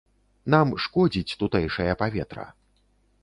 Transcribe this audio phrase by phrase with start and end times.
[0.53, 2.49] Нам шкодзіць тутэйшае паветра.